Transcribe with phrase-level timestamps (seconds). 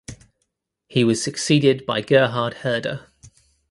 [0.87, 3.05] He was succeeded by Gerhard Herder.